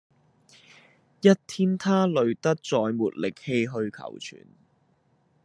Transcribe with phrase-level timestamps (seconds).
[1.21, 4.47] 一天他累得再沒力氣去求存